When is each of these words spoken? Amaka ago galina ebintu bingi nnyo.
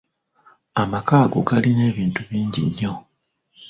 Amaka 0.81 1.13
ago 1.23 1.39
galina 1.47 1.83
ebintu 1.91 2.21
bingi 2.29 2.61
nnyo. 2.67 2.93